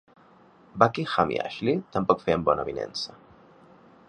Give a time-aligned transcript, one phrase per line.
[0.83, 3.19] Buckingham i Ashley tampoc feien bona avinença.